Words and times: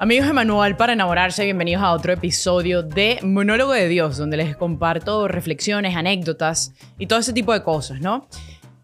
Amigos 0.00 0.28
de 0.28 0.32
Manual 0.32 0.76
para 0.76 0.92
enamorarse, 0.92 1.42
bienvenidos 1.42 1.82
a 1.82 1.90
otro 1.90 2.12
episodio 2.12 2.84
de 2.84 3.18
Monólogo 3.24 3.72
de 3.72 3.88
Dios, 3.88 4.16
donde 4.16 4.36
les 4.36 4.56
comparto 4.56 5.26
reflexiones, 5.26 5.96
anécdotas 5.96 6.72
y 7.00 7.08
todo 7.08 7.18
ese 7.18 7.32
tipo 7.32 7.52
de 7.52 7.64
cosas, 7.64 8.00
¿no? 8.00 8.28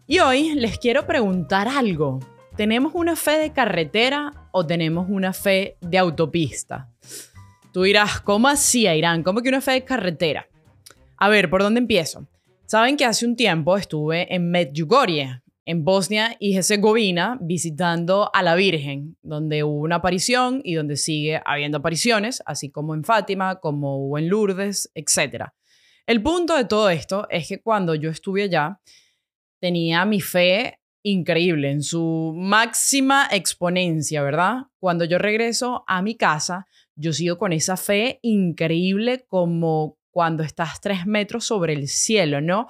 Y 0.07 0.19
hoy 0.19 0.55
les 0.55 0.77
quiero 0.77 1.07
preguntar 1.07 1.69
algo. 1.69 2.19
¿Tenemos 2.57 2.91
una 2.95 3.15
fe 3.15 3.37
de 3.37 3.53
carretera 3.53 4.49
o 4.51 4.65
tenemos 4.65 5.07
una 5.09 5.31
fe 5.31 5.77
de 5.79 5.97
autopista? 5.97 6.89
Tú 7.71 7.83
dirás, 7.83 8.19
¿cómo 8.19 8.49
así, 8.49 8.85
Irán? 8.85 9.23
¿Cómo 9.23 9.41
que 9.41 9.47
una 9.47 9.61
fe 9.61 9.71
de 9.71 9.85
carretera? 9.85 10.49
A 11.15 11.29
ver, 11.29 11.49
¿por 11.49 11.63
dónde 11.63 11.79
empiezo? 11.79 12.27
Saben 12.65 12.97
que 12.97 13.05
hace 13.05 13.25
un 13.25 13.37
tiempo 13.37 13.77
estuve 13.77 14.35
en 14.35 14.51
Medjugorje, 14.51 15.39
en 15.65 15.83
Bosnia 15.83 16.37
y 16.39 16.55
Herzegovina 16.55 17.37
visitando 17.41 18.29
a 18.33 18.43
la 18.43 18.55
Virgen, 18.55 19.17
donde 19.23 19.63
hubo 19.63 19.81
una 19.81 19.95
aparición 19.95 20.61
y 20.63 20.75
donde 20.75 20.95
sigue 20.95 21.41
habiendo 21.43 21.79
apariciones, 21.79 22.43
así 22.45 22.69
como 22.69 22.93
en 22.93 23.03
Fátima, 23.03 23.59
como 23.59 23.97
hubo 23.97 24.17
en 24.17 24.29
Lourdes, 24.29 24.91
etc. 24.93 25.45
El 26.05 26.21
punto 26.21 26.55
de 26.55 26.65
todo 26.65 26.89
esto 26.89 27.27
es 27.29 27.47
que 27.47 27.61
cuando 27.61 27.95
yo 27.95 28.11
estuve 28.11 28.43
allá, 28.43 28.79
tenía 29.59 30.05
mi 30.05 30.21
fe 30.21 30.79
increíble, 31.01 31.69
en 31.69 31.83
su 31.83 32.33
máxima 32.35 33.27
exponencia, 33.31 34.23
¿verdad? 34.23 34.63
Cuando 34.79 35.05
yo 35.05 35.19
regreso 35.19 35.83
a 35.87 36.01
mi 36.01 36.15
casa, 36.15 36.67
yo 36.95 37.13
sigo 37.13 37.37
con 37.37 37.53
esa 37.53 37.77
fe 37.77 38.19
increíble 38.23 39.25
como 39.27 39.99
cuando 40.09 40.43
estás 40.43 40.81
tres 40.81 41.05
metros 41.05 41.45
sobre 41.45 41.73
el 41.73 41.87
cielo, 41.87 42.41
¿no? 42.41 42.67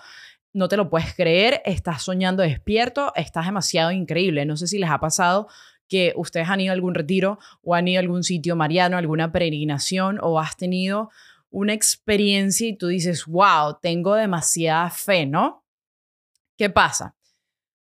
No 0.56 0.70
te 0.70 0.78
lo 0.78 0.90
puedes 0.90 1.14
creer, 1.14 1.62
estás 1.66 2.04
soñando 2.04 2.42
despierto, 2.42 3.12
estás 3.16 3.46
demasiado 3.46 3.92
increíble. 3.92 4.46
No 4.46 4.56
sé 4.56 4.68
si 4.68 4.80
les 4.80 4.90
ha 4.90 5.00
pasado 5.00 5.50
que 5.90 6.14
ustedes 6.16 6.48
han 6.48 6.62
ido 6.62 6.72
a 6.72 6.74
algún 6.74 6.96
retiro 6.96 7.40
o 7.62 7.76
han 7.76 7.90
ido 7.90 8.00
a 8.00 8.04
algún 8.04 8.24
sitio 8.24 8.56
mariano, 8.56 8.98
alguna 8.98 9.34
peregrinación 9.34 10.18
o 10.22 10.40
has 10.40 10.56
tenido 10.56 11.12
una 11.50 11.74
experiencia 11.74 12.70
y 12.70 12.78
tú 12.78 12.88
dices, 12.88 13.26
wow, 13.26 13.78
tengo 13.82 14.16
demasiada 14.16 14.90
fe, 14.90 15.26
¿no? 15.26 15.66
¿Qué 16.58 16.70
pasa? 16.70 17.18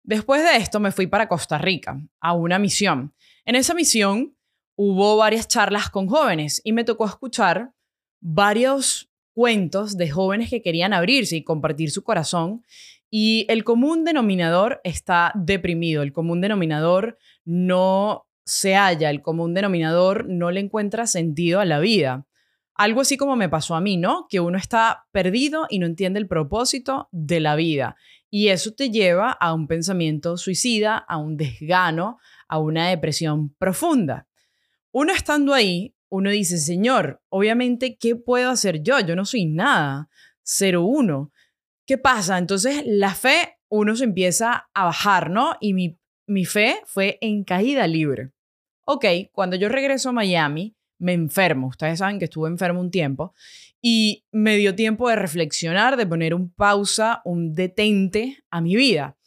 Después 0.04 0.44
de 0.44 0.58
esto 0.58 0.80
me 0.80 0.92
fui 0.92 1.08
para 1.08 1.28
Costa 1.28 1.58
Rica 1.58 2.00
a 2.20 2.34
una 2.34 2.60
misión. 2.60 3.16
En 3.46 3.56
esa 3.56 3.74
misión 3.74 4.38
hubo 4.76 5.18
varias 5.18 5.48
charlas 5.48 5.90
con 5.90 6.08
jóvenes 6.08 6.62
y 6.64 6.72
me 6.72 6.84
tocó 6.84 7.08
escuchar 7.08 7.74
varios 8.22 9.09
cuentos 9.40 9.96
de 9.96 10.10
jóvenes 10.10 10.50
que 10.50 10.62
querían 10.62 10.92
abrirse 10.92 11.38
y 11.38 11.46
compartir 11.46 11.92
su 11.92 12.04
corazón. 12.04 12.66
Y 13.10 13.46
el 13.48 13.64
común 13.64 14.04
denominador 14.04 14.82
está 14.84 15.32
deprimido, 15.34 16.04
el 16.04 16.12
común 16.12 16.42
denominador 16.42 17.18
no 17.46 18.28
se 18.44 18.76
halla, 18.76 19.10
el 19.10 19.22
común 19.22 19.54
denominador 19.54 20.28
no 20.28 20.52
le 20.52 20.60
encuentra 20.60 21.08
sentido 21.08 21.62
a 21.62 21.66
la 21.66 21.80
vida. 21.80 22.28
Algo 22.76 23.00
así 23.00 23.16
como 23.16 23.38
me 23.38 23.48
pasó 23.48 23.76
a 23.76 23.80
mí, 23.80 23.96
¿no? 23.96 24.28
Que 24.30 24.42
uno 24.42 24.58
está 24.58 25.06
perdido 25.14 25.68
y 25.70 25.80
no 25.80 25.86
entiende 25.86 26.20
el 26.20 26.28
propósito 26.28 27.08
de 27.14 27.40
la 27.40 27.56
vida. 27.56 27.96
Y 28.30 28.50
eso 28.50 28.74
te 28.74 28.90
lleva 28.90 29.32
a 29.32 29.54
un 29.54 29.68
pensamiento 29.68 30.36
suicida, 30.36 30.98
a 30.98 31.16
un 31.16 31.38
desgano, 31.38 32.20
a 32.50 32.60
una 32.60 32.90
depresión 32.90 33.56
profunda. 33.58 34.28
Uno 34.92 35.14
estando 35.14 35.54
ahí 35.54 35.96
uno 36.10 36.32
dice, 36.32 36.58
Señor, 36.58 37.22
obviamente, 37.30 37.98
¿qué 37.98 38.16
puedo 38.16 38.50
hacer 38.50 38.82
yo? 38.82 39.00
Yo 39.00 39.16
no 39.16 39.26
soy 39.26 39.46
nada, 39.46 40.10
cero 40.44 40.84
uno. 40.84 41.32
¿Qué 41.86 41.98
pasa? 41.98 42.38
Entonces 42.38 42.84
la 42.86 43.14
fe, 43.14 43.58
uno 43.70 43.96
se 43.96 44.04
empieza 44.04 44.70
a 44.74 44.86
bajar, 44.86 45.30
¿no? 45.30 45.56
Y 45.60 45.74
mi, 45.74 46.00
mi 46.28 46.46
fe 46.46 46.82
fue 46.86 47.18
en 47.22 47.44
caída 47.44 47.88
libre. 47.88 48.32
Ok, 48.86 49.06
cuando 49.32 49.56
yo 49.56 49.70
regreso 49.70 50.10
a 50.10 50.14
Miami, 50.14 50.76
me 51.00 51.14
enfermo. 51.14 51.68
Ustedes 51.68 52.00
saben 52.00 52.20
que 52.20 52.26
estuve 52.26 52.50
enfermo 52.50 52.82
un 52.82 52.92
tiempo 52.92 53.34
y 53.82 54.26
me 54.32 54.58
dio 54.58 54.76
tiempo 54.76 55.10
de 55.10 55.16
reflexionar, 55.16 55.96
de 55.96 56.06
poner 56.06 56.34
un 56.34 56.52
pausa, 56.52 57.22
un 57.24 57.54
detente 57.54 58.44
a 58.50 58.62
mi 58.62 58.76
vida. 58.76 59.18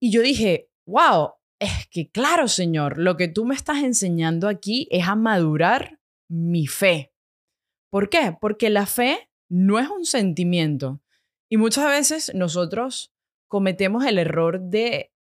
Y 0.00 0.10
yo 0.10 0.22
dije, 0.22 0.68
wow, 0.86 1.34
es 1.60 1.86
que 1.88 2.10
claro, 2.10 2.48
Señor, 2.48 2.98
lo 2.98 3.16
que 3.16 3.28
tú 3.28 3.44
me 3.44 3.54
estás 3.54 3.84
enseñando 3.84 4.48
aquí 4.48 4.88
es 4.90 5.06
a 5.06 5.14
madurar 5.14 6.00
mi 6.28 6.66
fe. 6.66 7.12
¿Por 7.90 8.08
qué? 8.08 8.36
Porque 8.40 8.70
la 8.70 8.86
fe 8.86 9.30
no 9.48 9.78
es 9.78 9.88
un 9.88 10.04
sentimiento. 10.04 11.02
Y 11.50 11.58
muchas 11.58 11.86
veces 11.86 12.32
nosotros 12.34 13.12
cometemos 13.46 14.06
el 14.06 14.18
error 14.18 14.60
de 14.60 15.12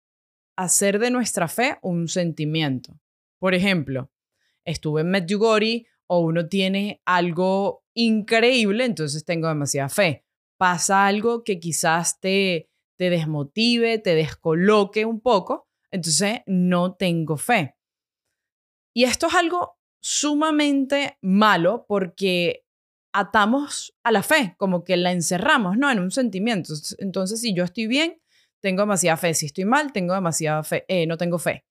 hacer 0.56 1.00
de 1.00 1.12
nuestra 1.12 1.48
fe 1.48 1.78
un 1.82 2.08
sentimiento. 2.08 3.00
Por 3.40 3.54
ejemplo, 3.54 4.12
estuve 4.66 5.02
en 5.02 5.10
Medjugorje 5.10 5.88
o 6.08 6.20
uno 6.20 6.48
tiene 6.48 7.02
algo 7.06 7.84
increíble, 7.94 8.86
entonces 8.86 9.26
tengo 9.26 9.48
demasiada 9.48 9.90
fe. 9.90 10.26
Pasa 10.58 11.06
algo 11.06 11.44
que 11.44 11.60
quizás 11.60 12.20
te, 12.20 12.70
te 12.98 13.10
desmotive, 13.10 14.00
te 14.00 14.16
descoloque 14.16 15.06
un 15.06 15.22
poco, 15.22 15.69
entonces 15.92 16.42
no 16.46 16.94
tengo 16.94 17.38
fe. 17.38 17.76
Y 18.94 19.04
esto 19.04 19.28
es 19.28 19.36
algo 19.36 19.78
sumamente 20.02 21.18
malo 21.22 21.86
porque 21.88 22.66
atamos 23.14 23.94
a 24.04 24.12
la 24.12 24.24
fe, 24.24 24.56
como 24.58 24.84
que 24.84 24.98
la 24.98 25.12
encerramos, 25.12 25.78
¿no? 25.78 25.92
En 25.92 26.00
un 26.00 26.12
sentimiento. 26.12 26.74
Entonces, 27.00 27.42
si 27.42 27.54
yo 27.54 27.64
estoy 27.64 27.88
bien, 27.88 28.22
tengo 28.60 28.82
demasiada 28.82 29.18
fe. 29.18 29.34
Si 29.34 29.48
estoy 29.48 29.66
mal, 29.66 29.92
tengo 29.92 30.14
demasiada 30.14 30.64
fe, 30.64 30.86
eh, 30.88 31.08
no 31.08 31.18
tengo 31.18 31.40
fe. 31.40 31.66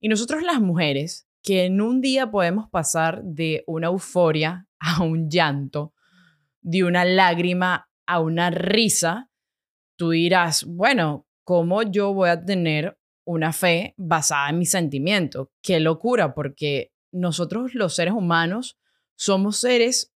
Y 0.00 0.08
nosotros 0.08 0.42
las 0.42 0.60
mujeres, 0.60 1.28
que 1.42 1.64
en 1.66 1.80
un 1.80 2.00
día 2.00 2.30
podemos 2.30 2.68
pasar 2.70 3.22
de 3.22 3.64
una 3.66 3.88
euforia 3.88 4.66
a 4.78 5.02
un 5.02 5.28
llanto, 5.30 5.94
de 6.62 6.84
una 6.84 7.04
lágrima 7.04 7.88
a 8.06 8.20
una 8.20 8.50
risa, 8.50 9.30
tú 9.96 10.10
dirás, 10.10 10.64
bueno, 10.64 11.26
¿cómo 11.44 11.82
yo 11.82 12.12
voy 12.12 12.30
a 12.30 12.44
tener 12.44 12.98
una 13.30 13.52
fe 13.52 13.94
basada 13.96 14.50
en 14.50 14.58
mi 14.58 14.66
sentimiento. 14.66 15.52
Qué 15.62 15.78
locura, 15.78 16.34
porque 16.34 16.92
nosotros 17.12 17.74
los 17.74 17.94
seres 17.94 18.12
humanos 18.12 18.76
somos 19.16 19.58
seres 19.58 20.12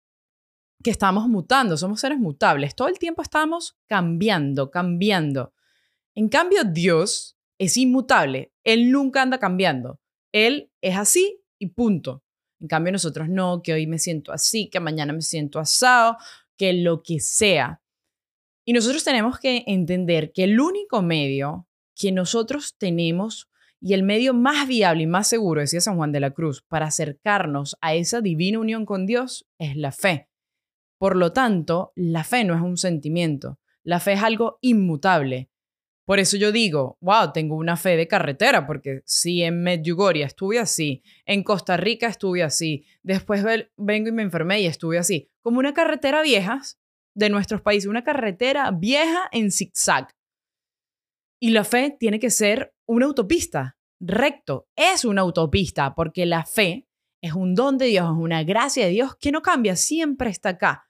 que 0.83 0.89
estamos 0.89 1.27
mutando, 1.27 1.77
somos 1.77 1.99
seres 1.99 2.17
mutables. 2.17 2.75
Todo 2.75 2.87
el 2.87 2.97
tiempo 2.97 3.21
estamos 3.21 3.77
cambiando, 3.87 4.71
cambiando. 4.71 5.53
En 6.15 6.27
cambio, 6.27 6.63
Dios 6.63 7.37
es 7.59 7.77
inmutable. 7.77 8.51
Él 8.63 8.91
nunca 8.91 9.21
anda 9.21 9.37
cambiando. 9.37 9.99
Él 10.31 10.71
es 10.81 10.97
así 10.97 11.39
y 11.59 11.67
punto. 11.67 12.23
En 12.59 12.67
cambio, 12.67 12.91
nosotros 12.91 13.29
no, 13.29 13.61
que 13.61 13.73
hoy 13.73 13.85
me 13.85 13.99
siento 13.99 14.31
así, 14.31 14.69
que 14.69 14.79
mañana 14.79 15.13
me 15.13 15.21
siento 15.21 15.59
asado, 15.59 16.17
que 16.57 16.73
lo 16.73 17.03
que 17.03 17.19
sea. 17.19 17.81
Y 18.65 18.73
nosotros 18.73 19.03
tenemos 19.03 19.39
que 19.39 19.63
entender 19.67 20.31
que 20.33 20.45
el 20.45 20.59
único 20.59 21.03
medio 21.03 21.67
que 21.95 22.11
nosotros 22.11 22.75
tenemos 22.77 23.49
y 23.85 23.93
el 23.93 24.03
medio 24.03 24.33
más 24.33 24.65
viable 24.65 25.03
y 25.03 25.07
más 25.07 25.27
seguro, 25.27 25.59
decía 25.59 25.81
San 25.81 25.97
Juan 25.97 26.13
de 26.13 26.21
la 26.21 26.31
Cruz, 26.31 26.61
para 26.61 26.85
acercarnos 26.85 27.77
a 27.81 27.93
esa 27.93 28.21
divina 28.21 28.59
unión 28.59 28.85
con 28.85 29.05
Dios 29.05 29.45
es 29.57 29.75
la 29.75 29.91
fe. 29.91 30.29
Por 30.97 31.17
lo 31.17 31.33
tanto, 31.33 31.91
la 31.95 32.23
fe 32.23 32.45
no 32.45 32.55
es 32.55 32.61
un 32.61 32.77
sentimiento, 32.77 33.59
la 33.83 33.99
fe 33.99 34.13
es 34.13 34.23
algo 34.23 34.57
inmutable. 34.61 35.49
Por 36.05 36.19
eso 36.19 36.37
yo 36.37 36.53
digo, 36.53 36.97
wow, 37.01 37.33
tengo 37.33 37.57
una 37.57 37.75
fe 37.75 37.97
de 37.97 38.07
carretera, 38.07 38.65
porque 38.65 39.01
si 39.05 39.43
en 39.43 39.63
Medjugorje 39.63 40.23
estuve 40.23 40.59
así, 40.59 41.03
en 41.25 41.43
Costa 41.43 41.75
Rica 41.75 42.07
estuve 42.07 42.41
así, 42.41 42.85
después 43.03 43.43
vengo 43.75 44.07
y 44.07 44.11
me 44.13 44.23
enfermé 44.23 44.61
y 44.61 44.65
estuve 44.65 44.97
así, 44.97 45.29
como 45.41 45.59
una 45.59 45.73
carretera 45.73 46.21
vieja 46.21 46.61
de 47.15 47.29
nuestros 47.29 47.61
países, 47.61 47.89
una 47.89 48.05
carretera 48.05 48.71
vieja 48.71 49.27
en 49.33 49.51
zigzag. 49.51 50.07
Y 51.43 51.49
la 51.49 51.65
fe 51.65 51.93
tiene 51.99 52.21
que 52.21 52.29
ser 52.29 52.73
una 52.87 53.05
autopista, 53.05 53.75
recto. 53.99 54.69
Es 54.77 55.03
una 55.03 55.23
autopista 55.23 55.93
porque 55.93 56.25
la 56.25 56.45
fe 56.45 56.87
es 57.21 57.33
un 57.33 57.53
don 57.53 57.77
de 57.77 57.87
Dios, 57.87 58.05
es 58.05 58.17
una 58.17 58.45
gracia 58.45 58.85
de 58.85 58.91
Dios 58.91 59.17
que 59.17 59.33
no 59.33 59.41
cambia, 59.41 59.75
siempre 59.75 60.29
está 60.29 60.51
acá. 60.51 60.89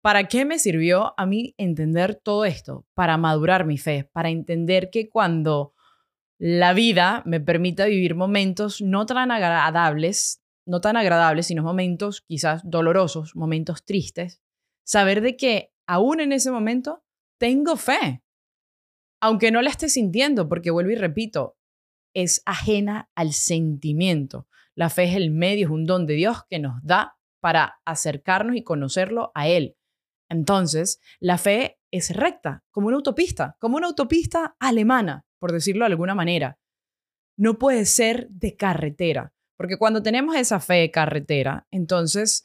¿Para 0.00 0.28
qué 0.28 0.44
me 0.44 0.60
sirvió 0.60 1.12
a 1.18 1.26
mí 1.26 1.56
entender 1.58 2.14
todo 2.14 2.44
esto? 2.44 2.86
Para 2.94 3.16
madurar 3.16 3.66
mi 3.66 3.76
fe, 3.76 4.08
para 4.12 4.30
entender 4.30 4.90
que 4.90 5.08
cuando 5.08 5.74
la 6.38 6.72
vida 6.72 7.24
me 7.26 7.40
permita 7.40 7.86
vivir 7.86 8.14
momentos 8.14 8.80
no 8.80 9.06
tan 9.06 9.32
agradables, 9.32 10.40
no 10.66 10.80
tan 10.80 10.96
agradables, 10.96 11.48
sino 11.48 11.64
momentos 11.64 12.20
quizás 12.20 12.62
dolorosos, 12.62 13.34
momentos 13.34 13.84
tristes, 13.84 14.40
saber 14.84 15.20
de 15.20 15.36
que 15.36 15.72
aún 15.84 16.20
en 16.20 16.30
ese 16.30 16.52
momento 16.52 17.02
tengo 17.40 17.74
fe, 17.74 18.23
aunque 19.24 19.50
no 19.50 19.62
la 19.62 19.70
esté 19.70 19.88
sintiendo, 19.88 20.50
porque 20.50 20.70
vuelvo 20.70 20.90
y 20.90 20.96
repito, 20.96 21.56
es 22.12 22.42
ajena 22.44 23.10
al 23.14 23.32
sentimiento. 23.32 24.46
La 24.74 24.90
fe 24.90 25.04
es 25.04 25.16
el 25.16 25.30
medio, 25.30 25.64
es 25.64 25.72
un 25.72 25.86
don 25.86 26.04
de 26.04 26.12
Dios 26.12 26.42
que 26.50 26.58
nos 26.58 26.74
da 26.82 27.16
para 27.40 27.80
acercarnos 27.86 28.54
y 28.54 28.62
conocerlo 28.62 29.32
a 29.34 29.48
Él. 29.48 29.78
Entonces, 30.28 31.00
la 31.20 31.38
fe 31.38 31.78
es 31.90 32.14
recta, 32.14 32.64
como 32.70 32.88
una 32.88 32.98
autopista, 32.98 33.56
como 33.60 33.78
una 33.78 33.86
autopista 33.86 34.56
alemana, 34.58 35.24
por 35.38 35.52
decirlo 35.52 35.86
de 35.86 35.92
alguna 35.92 36.14
manera. 36.14 36.58
No 37.38 37.58
puede 37.58 37.86
ser 37.86 38.28
de 38.28 38.56
carretera, 38.56 39.32
Porque 39.56 39.78
cuando 39.78 40.02
tenemos 40.02 40.36
esa 40.36 40.60
fe 40.60 40.74
de 40.74 40.90
carretera, 40.90 41.66
entonces 41.70 42.44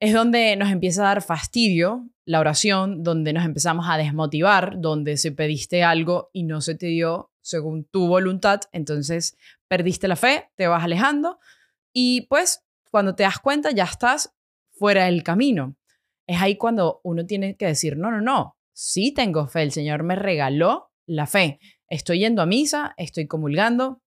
es 0.00 0.12
donde 0.12 0.56
nos 0.56 0.70
empieza 0.70 1.02
a 1.02 1.08
dar 1.08 1.22
fastidio 1.22 2.08
la 2.24 2.40
oración, 2.40 3.02
donde 3.02 3.32
nos 3.32 3.44
empezamos 3.44 3.86
a 3.88 3.96
desmotivar, 3.96 4.80
donde 4.80 5.16
se 5.16 5.32
pediste 5.32 5.84
algo 5.84 6.30
y 6.32 6.42
no 6.42 6.60
se 6.60 6.74
te 6.74 6.86
dio 6.86 7.30
según 7.40 7.84
tu 7.84 8.08
voluntad, 8.08 8.62
entonces 8.72 9.36
perdiste 9.68 10.08
la 10.08 10.16
fe, 10.16 10.50
te 10.56 10.66
vas 10.66 10.82
alejando 10.82 11.38
y 11.92 12.22
pues 12.22 12.64
cuando 12.90 13.14
te 13.14 13.22
das 13.22 13.38
cuenta 13.38 13.70
ya 13.70 13.84
estás 13.84 14.34
fuera 14.72 15.04
del 15.04 15.22
camino. 15.22 15.76
Es 16.26 16.42
ahí 16.42 16.56
cuando 16.56 17.00
uno 17.04 17.24
tiene 17.24 17.56
que 17.56 17.66
decir, 17.66 17.96
no, 17.96 18.10
no, 18.10 18.20
no, 18.20 18.56
sí 18.72 19.12
tengo 19.12 19.46
fe, 19.46 19.62
el 19.62 19.70
Señor 19.70 20.02
me 20.02 20.16
regaló 20.16 20.90
la 21.06 21.26
fe. 21.26 21.60
Estoy 21.88 22.18
yendo 22.18 22.42
a 22.42 22.46
misa, 22.46 22.94
estoy 22.96 23.28
comulgando, 23.28 24.02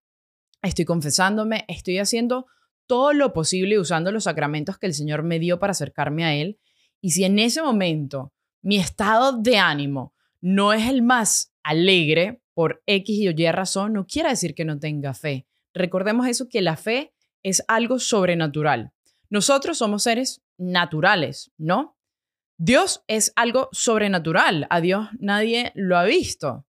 estoy 0.61 0.83
confesándome, 0.83 1.63
estoy 1.69 1.97
haciendo 1.97 2.47
todo 2.89 3.13
lo 3.13 3.33
posible 3.33 3.77
usando 3.77 4.11
los 4.11 4.23
sacramentos 4.23 4.79
que 4.79 4.87
el 4.87 4.95
Señor 4.95 5.21
me 5.21 5.37
dio 5.37 5.59
para 5.59 5.71
acercarme 5.71 6.25
a 6.25 6.33
Él. 6.33 6.57
Y 7.01 7.11
si 7.11 7.23
en 7.23 7.37
ese 7.37 7.61
momento 7.61 8.33
mi 8.63 8.77
estado 8.77 9.37
de 9.37 9.59
ánimo 9.59 10.15
no 10.41 10.73
es 10.73 10.89
el 10.89 11.03
más 11.03 11.53
alegre 11.61 12.41
por 12.55 12.81
X 12.87 13.15
y 13.15 13.27
Y 13.27 13.51
razón, 13.51 13.93
no 13.93 14.07
quiere 14.07 14.29
decir 14.29 14.55
que 14.55 14.65
no 14.65 14.79
tenga 14.79 15.13
fe. 15.13 15.45
Recordemos 15.71 16.27
eso, 16.27 16.49
que 16.49 16.61
la 16.61 16.77
fe 16.77 17.13
es 17.43 17.63
algo 17.67 17.99
sobrenatural. 17.99 18.91
Nosotros 19.29 19.77
somos 19.77 20.01
seres 20.01 20.41
naturales, 20.57 21.51
¿no? 21.59 21.95
Dios 22.57 23.03
es 23.05 23.31
algo 23.35 23.69
sobrenatural. 23.71 24.65
A 24.71 24.81
Dios 24.81 25.09
nadie 25.19 25.71
lo 25.75 25.95
ha 25.95 26.05
visto. 26.05 26.65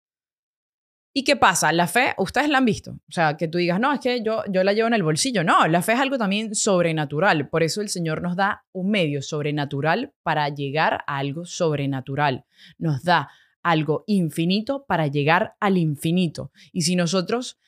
¿Y 1.17 1.23
qué 1.23 1.37
pasa? 1.37 1.71
La 1.71 1.87
fe, 1.87 2.13
ustedes 2.17 2.49
la 2.49 2.57
han 2.57 2.65
visto. 2.65 2.91
O 2.91 3.11
sea, 3.11 3.37
que 3.37 3.47
tú 3.47 3.57
digas, 3.57 3.79
no, 3.79 3.93
es 3.93 4.01
que 4.01 4.21
yo, 4.21 4.43
yo 4.49 4.65
la 4.65 4.73
llevo 4.73 4.89
en 4.89 4.95
el 4.95 5.01
bolsillo. 5.01 5.45
No, 5.45 5.65
la 5.65 5.81
fe 5.81 5.93
es 5.93 6.01
algo 6.01 6.17
también 6.17 6.53
sobrenatural. 6.53 7.47
Por 7.47 7.63
eso 7.63 7.79
el 7.79 7.87
Señor 7.87 8.21
nos 8.21 8.35
da 8.35 8.65
un 8.73 8.91
medio 8.91 9.21
sobrenatural 9.21 10.11
para 10.23 10.49
llegar 10.49 11.05
a 11.07 11.17
algo 11.19 11.45
sobrenatural. 11.45 12.43
Nos 12.77 13.01
da 13.03 13.29
algo 13.63 14.03
infinito 14.07 14.83
para 14.85 15.07
llegar 15.07 15.55
al 15.61 15.77
infinito. 15.77 16.51
Y 16.73 16.81
si 16.81 16.97
nosotros 16.97 17.59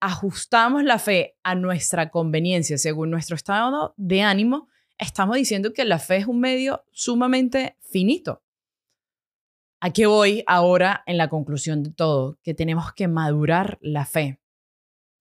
ajustamos 0.00 0.82
la 0.82 0.98
fe 0.98 1.36
a 1.42 1.54
nuestra 1.54 2.08
conveniencia 2.08 2.78
según 2.78 3.10
nuestro 3.10 3.36
estado 3.36 3.92
de 3.98 4.22
ánimo, 4.22 4.68
estamos 4.96 5.36
diciendo 5.36 5.74
que 5.74 5.84
la 5.84 5.98
fe 5.98 6.16
es 6.16 6.26
un 6.26 6.40
medio 6.40 6.86
sumamente 6.92 7.76
finito. 7.82 8.42
¿A 9.82 9.94
qué 9.94 10.04
voy 10.04 10.44
ahora 10.46 11.02
en 11.06 11.16
la 11.16 11.30
conclusión 11.30 11.82
de 11.82 11.90
todo? 11.90 12.38
Que 12.42 12.52
tenemos 12.52 12.92
que 12.92 13.08
madurar 13.08 13.78
la 13.80 14.04
fe. 14.04 14.38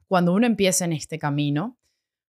Cuando 0.05 0.33
uno 0.33 0.45
empieza 0.45 0.83
en 0.83 0.91
este 0.91 1.17
camino, 1.17 1.77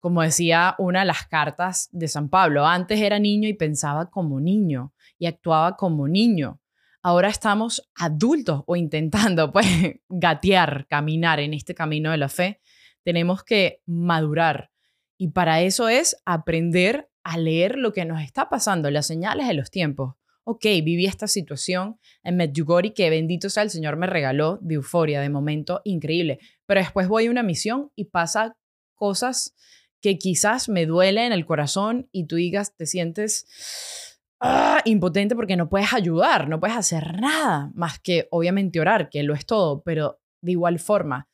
como 0.00 0.22
decía 0.22 0.74
una 0.78 1.00
de 1.00 1.04
las 1.04 1.26
cartas 1.26 1.90
de 1.92 2.08
San 2.08 2.30
Pablo, 2.30 2.66
antes 2.66 2.98
era 2.98 3.18
niño 3.18 3.46
y 3.46 3.52
pensaba 3.52 4.08
como 4.08 4.40
niño 4.40 4.94
y 5.18 5.26
actuaba 5.26 5.76
como 5.76 6.08
niño. 6.08 6.62
Ahora 7.02 7.28
estamos 7.28 7.90
adultos 7.94 8.62
o 8.66 8.74
intentando 8.74 9.52
pues 9.52 9.66
gatear, 10.08 10.86
caminar 10.88 11.40
en 11.40 11.52
este 11.52 11.74
camino 11.74 12.10
de 12.10 12.16
la 12.16 12.30
fe. 12.30 12.62
Tenemos 13.02 13.44
que 13.44 13.82
madurar 13.84 14.70
y 15.18 15.28
para 15.28 15.60
eso 15.60 15.90
es 15.90 16.16
aprender 16.24 17.10
a 17.22 17.36
leer 17.36 17.76
lo 17.76 17.92
que 17.92 18.06
nos 18.06 18.22
está 18.22 18.48
pasando, 18.48 18.90
las 18.90 19.06
señales 19.06 19.46
de 19.46 19.54
los 19.54 19.70
tiempos 19.70 20.14
ok, 20.44 20.62
viví 20.84 21.06
esta 21.06 21.26
situación 21.26 21.98
en 22.22 22.36
Medjugorje 22.36 22.94
que 22.94 23.10
bendito 23.10 23.50
sea 23.50 23.62
el 23.62 23.70
Señor 23.70 23.96
me 23.96 24.06
regaló 24.06 24.58
de 24.60 24.74
euforia, 24.74 25.20
de 25.20 25.30
momento 25.30 25.80
increíble, 25.84 26.38
pero 26.66 26.80
después 26.80 27.08
voy 27.08 27.26
a 27.26 27.30
una 27.30 27.42
misión 27.42 27.90
y 27.96 28.06
pasa 28.06 28.56
cosas 28.94 29.54
que 30.00 30.18
quizás 30.18 30.68
me 30.68 30.84
duele 30.84 31.26
en 31.26 31.32
el 31.32 31.46
corazón 31.46 32.08
y 32.12 32.26
tú 32.26 32.36
digas, 32.36 32.76
te 32.76 32.84
sientes 32.84 34.20
ah, 34.38 34.82
impotente 34.84 35.34
porque 35.34 35.56
no 35.56 35.70
puedes 35.70 35.94
ayudar, 35.94 36.48
no 36.48 36.60
puedes 36.60 36.76
hacer 36.76 37.20
nada 37.20 37.70
más 37.74 37.98
que 38.00 38.28
obviamente 38.30 38.80
orar, 38.80 39.08
que 39.08 39.22
lo 39.22 39.32
es 39.32 39.46
todo, 39.46 39.82
pero 39.82 40.20
de 40.42 40.52
igual 40.52 40.78
forma, 40.78 41.28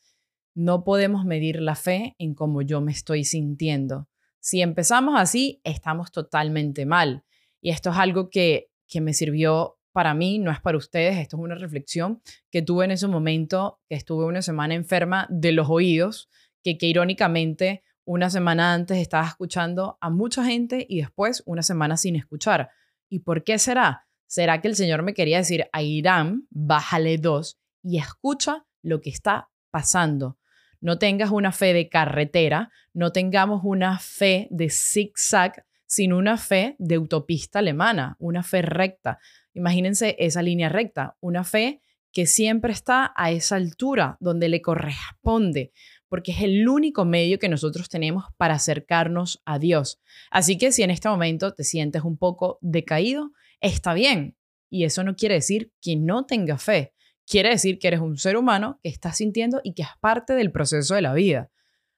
no 0.54 0.84
podemos 0.84 1.24
medir 1.24 1.60
la 1.60 1.74
fe 1.74 2.14
en 2.18 2.34
cómo 2.34 2.62
yo 2.62 2.80
me 2.80 2.92
estoy 2.92 3.24
sintiendo. 3.24 4.08
Si 4.38 4.62
empezamos 4.62 5.18
así, 5.18 5.60
estamos 5.64 6.12
totalmente 6.12 6.86
mal. 6.86 7.24
Y 7.60 7.70
esto 7.70 7.90
es 7.90 7.96
algo 7.96 8.30
que 8.30 8.69
que 8.90 9.00
me 9.00 9.14
sirvió 9.14 9.78
para 9.92 10.14
mí, 10.14 10.38
no 10.38 10.50
es 10.50 10.60
para 10.60 10.76
ustedes, 10.76 11.16
esto 11.16 11.36
es 11.36 11.42
una 11.42 11.54
reflexión 11.54 12.22
que 12.50 12.62
tuve 12.62 12.84
en 12.84 12.90
ese 12.90 13.06
momento, 13.06 13.80
que 13.88 13.94
estuve 13.94 14.24
una 14.24 14.42
semana 14.42 14.74
enferma 14.74 15.26
de 15.30 15.52
los 15.52 15.68
oídos, 15.70 16.28
que, 16.62 16.76
que 16.76 16.86
irónicamente 16.86 17.82
una 18.04 18.30
semana 18.30 18.74
antes 18.74 18.98
estaba 18.98 19.26
escuchando 19.26 19.96
a 20.00 20.10
mucha 20.10 20.44
gente 20.44 20.86
y 20.88 21.00
después 21.00 21.42
una 21.46 21.62
semana 21.62 21.96
sin 21.96 22.16
escuchar. 22.16 22.70
¿Y 23.08 23.20
por 23.20 23.44
qué 23.44 23.58
será? 23.58 24.06
¿Será 24.26 24.60
que 24.60 24.68
el 24.68 24.76
Señor 24.76 25.02
me 25.02 25.14
quería 25.14 25.38
decir 25.38 25.68
a 25.72 25.82
Irán, 25.82 26.46
bájale 26.50 27.18
dos 27.18 27.58
y 27.82 27.98
escucha 27.98 28.66
lo 28.82 29.00
que 29.00 29.10
está 29.10 29.50
pasando? 29.70 30.38
No 30.80 30.98
tengas 30.98 31.30
una 31.30 31.52
fe 31.52 31.72
de 31.72 31.88
carretera, 31.88 32.70
no 32.92 33.12
tengamos 33.12 33.62
una 33.64 33.98
fe 33.98 34.48
de 34.50 34.70
zigzag, 34.70 35.66
sino 35.90 36.18
una 36.18 36.36
fe 36.36 36.76
de 36.78 36.94
autopista 36.94 37.58
alemana, 37.58 38.14
una 38.20 38.44
fe 38.44 38.62
recta. 38.62 39.18
Imagínense 39.54 40.14
esa 40.20 40.40
línea 40.40 40.68
recta, 40.68 41.16
una 41.18 41.42
fe 41.42 41.82
que 42.12 42.26
siempre 42.26 42.72
está 42.72 43.12
a 43.16 43.32
esa 43.32 43.56
altura 43.56 44.16
donde 44.20 44.48
le 44.48 44.62
corresponde, 44.62 45.72
porque 46.08 46.30
es 46.30 46.42
el 46.42 46.68
único 46.68 47.04
medio 47.04 47.40
que 47.40 47.48
nosotros 47.48 47.88
tenemos 47.88 48.26
para 48.36 48.54
acercarnos 48.54 49.42
a 49.44 49.58
Dios. 49.58 50.00
Así 50.30 50.58
que 50.58 50.70
si 50.70 50.84
en 50.84 50.92
este 50.92 51.08
momento 51.08 51.54
te 51.54 51.64
sientes 51.64 52.04
un 52.04 52.16
poco 52.16 52.58
decaído, 52.60 53.32
está 53.60 53.92
bien. 53.92 54.36
Y 54.70 54.84
eso 54.84 55.02
no 55.02 55.16
quiere 55.16 55.34
decir 55.34 55.72
que 55.82 55.96
no 55.96 56.24
tenga 56.24 56.56
fe. 56.58 56.94
Quiere 57.26 57.48
decir 57.48 57.80
que 57.80 57.88
eres 57.88 58.00
un 58.00 58.16
ser 58.16 58.36
humano 58.36 58.78
que 58.84 58.90
está 58.90 59.12
sintiendo 59.12 59.60
y 59.64 59.74
que 59.74 59.82
es 59.82 59.88
parte 59.98 60.34
del 60.34 60.52
proceso 60.52 60.94
de 60.94 61.02
la 61.02 61.14
vida. 61.14 61.50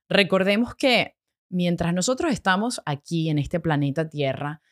Recordemos 0.08 0.74
que 0.74 1.14
mientras 1.52 1.94
nosotros 1.94 2.32
estamos 2.32 2.81
aquí 2.87 3.28
en 3.28 3.38
este 3.38 3.60
planeta 3.60 4.08
Tierra, 4.08 4.62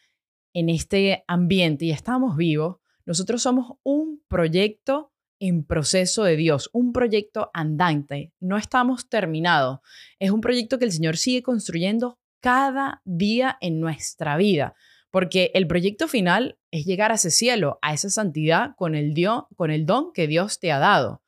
en 0.53 0.69
este 0.69 1.25
ambiente 1.29 1.85
y 1.85 1.91
estamos 1.93 2.37
vivos, 2.37 2.79
nosotros 3.05 3.43
somos 3.43 3.77
un 3.85 4.23
proyecto 4.27 5.12
en 5.38 5.65
proceso 5.65 6.25
de 6.25 6.37
Dios, 6.37 6.71
un 6.73 6.93
proyecto 6.93 7.50
andante. 7.55 8.32
No 8.41 8.56
estamos 8.56 9.09
terminados. 9.09 9.81
Es 10.19 10.31
un 10.31 10.41
proyecto 10.41 10.79
que 10.79 10.85
el 10.87 10.93
Señor 10.93 11.17
sigue 11.17 11.43
construyendo 11.43 12.19
cada 12.41 13.03
día 13.05 13.56
en 13.60 13.81
nuestra 13.81 14.37
vida, 14.37 14.75
porque 15.10 15.51
el 15.55 15.67
proyecto 15.67 16.08
final 16.08 16.58
es 16.70 16.87
llegar 16.87 17.13
a 17.13 17.17
ese 17.17 17.31
cielo, 17.31 17.79
a 17.82 17.93
esa 17.93 18.08
santidad 18.10 18.75
con 18.77 18.94
el, 18.94 19.15
con 19.56 19.70
el 19.70 19.87
don 19.87 20.13
que 20.13 20.27
Dios 20.27 20.58
te 20.58 20.72
ha 20.72 20.79
dado, 20.79 21.22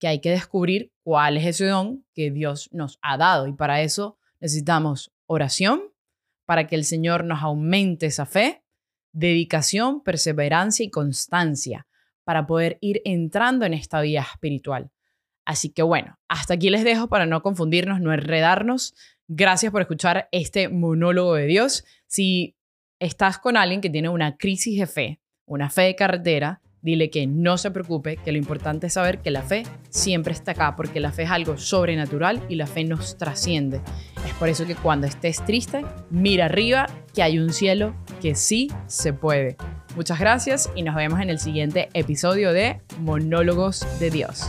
que 0.00 0.08
hay 0.08 0.20
que 0.20 0.30
descubrir 0.30 0.92
cuál 1.04 1.36
es 1.36 1.46
ese 1.46 1.66
don 1.66 2.04
que 2.14 2.30
Dios 2.30 2.68
nos 2.72 2.98
ha 3.02 3.16
dado 3.16 3.46
y 3.46 3.52
para 3.52 3.82
eso 3.82 4.17
Necesitamos 4.40 5.12
oración 5.26 5.82
para 6.46 6.66
que 6.66 6.76
el 6.76 6.84
Señor 6.84 7.24
nos 7.24 7.42
aumente 7.42 8.06
esa 8.06 8.26
fe, 8.26 8.62
dedicación, 9.12 10.02
perseverancia 10.02 10.84
y 10.84 10.90
constancia 10.90 11.86
para 12.24 12.46
poder 12.46 12.78
ir 12.80 13.00
entrando 13.04 13.64
en 13.64 13.74
esta 13.74 14.00
vida 14.00 14.20
espiritual. 14.20 14.90
Así 15.44 15.70
que 15.70 15.82
bueno, 15.82 16.18
hasta 16.28 16.54
aquí 16.54 16.68
les 16.68 16.84
dejo 16.84 17.08
para 17.08 17.24
no 17.24 17.42
confundirnos, 17.42 18.00
no 18.00 18.12
enredarnos. 18.12 18.94
Gracias 19.28 19.72
por 19.72 19.80
escuchar 19.80 20.28
este 20.30 20.68
monólogo 20.68 21.34
de 21.34 21.46
Dios. 21.46 21.84
Si 22.06 22.54
estás 22.98 23.38
con 23.38 23.56
alguien 23.56 23.80
que 23.80 23.90
tiene 23.90 24.10
una 24.10 24.36
crisis 24.36 24.78
de 24.78 24.86
fe, 24.86 25.20
una 25.46 25.70
fe 25.70 25.82
de 25.82 25.96
carretera, 25.96 26.60
Dile 26.82 27.10
que 27.10 27.26
no 27.26 27.58
se 27.58 27.70
preocupe, 27.70 28.16
que 28.16 28.32
lo 28.32 28.38
importante 28.38 28.86
es 28.86 28.92
saber 28.92 29.18
que 29.18 29.30
la 29.30 29.42
fe 29.42 29.64
siempre 29.88 30.32
está 30.32 30.52
acá, 30.52 30.76
porque 30.76 31.00
la 31.00 31.12
fe 31.12 31.24
es 31.24 31.30
algo 31.30 31.58
sobrenatural 31.58 32.42
y 32.48 32.54
la 32.54 32.66
fe 32.66 32.84
nos 32.84 33.16
trasciende. 33.18 33.80
Es 34.26 34.34
por 34.34 34.48
eso 34.48 34.66
que 34.66 34.74
cuando 34.74 35.06
estés 35.06 35.44
triste, 35.44 35.84
mira 36.10 36.46
arriba, 36.46 36.86
que 37.14 37.22
hay 37.22 37.38
un 37.38 37.52
cielo 37.52 37.94
que 38.20 38.34
sí 38.34 38.70
se 38.86 39.12
puede. 39.12 39.56
Muchas 39.96 40.20
gracias 40.20 40.70
y 40.76 40.82
nos 40.82 40.94
vemos 40.94 41.20
en 41.20 41.30
el 41.30 41.38
siguiente 41.38 41.88
episodio 41.94 42.52
de 42.52 42.80
Monólogos 43.00 43.84
de 43.98 44.10
Dios. 44.10 44.48